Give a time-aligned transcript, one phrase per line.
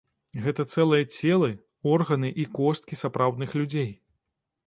[0.43, 1.49] Гэта цэлыя целы,
[1.91, 3.91] органы і косткі сапраўдных людзей.